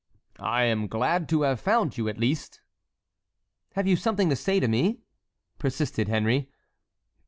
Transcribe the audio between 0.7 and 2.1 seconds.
glad to have found you,